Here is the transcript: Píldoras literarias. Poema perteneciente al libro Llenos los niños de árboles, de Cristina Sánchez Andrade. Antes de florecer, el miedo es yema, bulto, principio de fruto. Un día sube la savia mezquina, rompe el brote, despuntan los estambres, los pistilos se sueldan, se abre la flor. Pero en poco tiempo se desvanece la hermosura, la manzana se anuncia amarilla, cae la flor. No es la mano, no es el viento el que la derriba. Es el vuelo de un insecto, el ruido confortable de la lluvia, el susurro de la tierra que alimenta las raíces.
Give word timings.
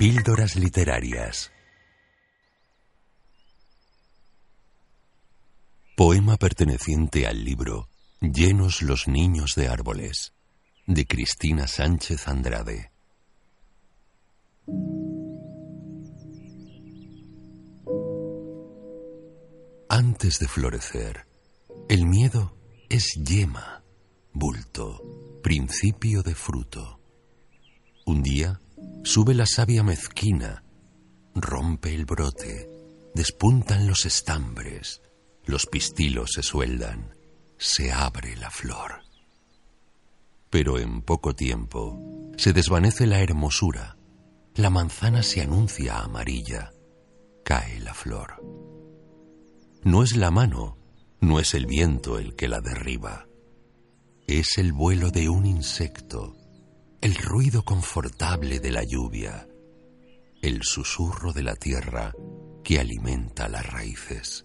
Píldoras 0.00 0.56
literarias. 0.56 1.52
Poema 5.94 6.38
perteneciente 6.38 7.26
al 7.26 7.44
libro 7.44 7.86
Llenos 8.22 8.80
los 8.80 9.08
niños 9.08 9.54
de 9.56 9.68
árboles, 9.68 10.32
de 10.86 11.06
Cristina 11.06 11.66
Sánchez 11.66 12.28
Andrade. 12.28 12.92
Antes 19.90 20.38
de 20.38 20.48
florecer, 20.48 21.26
el 21.90 22.06
miedo 22.06 22.56
es 22.88 23.20
yema, 23.22 23.84
bulto, 24.32 25.40
principio 25.42 26.22
de 26.22 26.34
fruto. 26.34 26.98
Un 28.06 28.22
día 28.22 28.62
sube 29.04 29.34
la 29.34 29.46
savia 29.46 29.82
mezquina, 29.82 30.62
rompe 31.34 31.94
el 31.94 32.04
brote, 32.04 32.68
despuntan 33.14 33.86
los 33.86 34.06
estambres, 34.06 35.02
los 35.44 35.66
pistilos 35.66 36.32
se 36.34 36.42
sueldan, 36.42 37.14
se 37.58 37.92
abre 37.92 38.36
la 38.36 38.50
flor. 38.50 39.02
Pero 40.50 40.78
en 40.78 41.02
poco 41.02 41.34
tiempo 41.34 42.00
se 42.36 42.52
desvanece 42.52 43.06
la 43.06 43.20
hermosura, 43.20 43.96
la 44.54 44.70
manzana 44.70 45.22
se 45.22 45.42
anuncia 45.42 45.98
amarilla, 45.98 46.72
cae 47.44 47.80
la 47.80 47.94
flor. 47.94 48.42
No 49.82 50.02
es 50.02 50.16
la 50.16 50.30
mano, 50.30 50.76
no 51.20 51.38
es 51.38 51.54
el 51.54 51.66
viento 51.66 52.18
el 52.18 52.34
que 52.34 52.48
la 52.48 52.60
derriba. 52.60 53.26
Es 54.26 54.58
el 54.58 54.72
vuelo 54.72 55.10
de 55.10 55.28
un 55.28 55.46
insecto, 55.46 56.36
el 57.00 57.14
ruido 57.14 57.64
confortable 57.64 58.60
de 58.60 58.70
la 58.70 58.84
lluvia, 58.84 59.48
el 60.42 60.62
susurro 60.62 61.32
de 61.32 61.42
la 61.42 61.56
tierra 61.56 62.12
que 62.62 62.78
alimenta 62.78 63.48
las 63.48 63.66
raíces. 63.72 64.44